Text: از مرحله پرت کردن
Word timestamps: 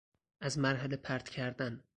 از 0.41 0.59
مرحله 0.59 0.95
پرت 0.97 1.29
کردن 1.29 1.83